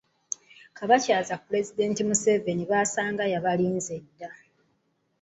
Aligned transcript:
Kabakyaza 0.77 1.35
Pulezidenti 1.45 2.01
Museveni 2.09 2.63
baasanga 2.71 3.23
yabalinze 3.33 3.95
dda. 4.05 4.29